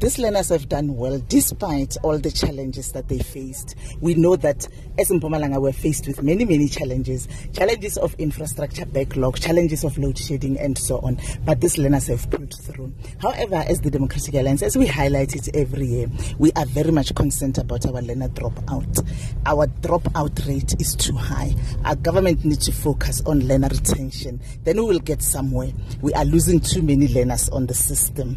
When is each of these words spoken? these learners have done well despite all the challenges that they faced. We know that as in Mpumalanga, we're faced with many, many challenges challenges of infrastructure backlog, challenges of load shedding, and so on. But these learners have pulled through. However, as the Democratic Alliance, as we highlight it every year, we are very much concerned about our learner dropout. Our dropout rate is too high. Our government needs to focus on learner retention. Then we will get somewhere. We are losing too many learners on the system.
these 0.00 0.18
learners 0.18 0.48
have 0.48 0.68
done 0.68 0.96
well 0.96 1.22
despite 1.28 1.96
all 2.02 2.18
the 2.18 2.30
challenges 2.30 2.92
that 2.92 3.08
they 3.08 3.18
faced. 3.18 3.74
We 4.00 4.14
know 4.14 4.34
that 4.36 4.66
as 4.98 5.10
in 5.10 5.20
Mpumalanga, 5.20 5.60
we're 5.60 5.72
faced 5.72 6.06
with 6.06 6.22
many, 6.22 6.44
many 6.44 6.68
challenges 6.68 7.28
challenges 7.52 7.96
of 7.98 8.14
infrastructure 8.14 8.86
backlog, 8.86 9.38
challenges 9.38 9.84
of 9.84 9.96
load 9.98 10.18
shedding, 10.18 10.58
and 10.58 10.76
so 10.76 10.98
on. 11.00 11.18
But 11.44 11.60
these 11.60 11.78
learners 11.78 12.06
have 12.08 12.30
pulled 12.30 12.54
through. 12.64 12.92
However, 13.20 13.56
as 13.56 13.80
the 13.80 13.90
Democratic 13.90 14.34
Alliance, 14.34 14.62
as 14.62 14.76
we 14.76 14.86
highlight 14.86 15.34
it 15.34 15.54
every 15.54 15.86
year, 15.86 16.06
we 16.38 16.50
are 16.52 16.66
very 16.66 16.90
much 16.90 17.14
concerned 17.14 17.58
about 17.58 17.86
our 17.86 18.02
learner 18.02 18.28
dropout. 18.28 19.06
Our 19.46 19.66
dropout 19.66 20.46
rate 20.46 20.74
is 20.80 20.94
too 20.96 21.14
high. 21.14 21.54
Our 21.84 21.96
government 21.96 22.44
needs 22.44 22.66
to 22.66 22.72
focus 22.72 23.22
on 23.26 23.46
learner 23.46 23.68
retention. 23.68 24.40
Then 24.64 24.76
we 24.76 24.82
will 24.82 24.98
get 25.00 25.22
somewhere. 25.22 25.72
We 26.00 26.12
are 26.14 26.24
losing 26.24 26.60
too 26.60 26.82
many 26.82 27.08
learners 27.08 27.48
on 27.50 27.66
the 27.66 27.74
system. 27.74 28.28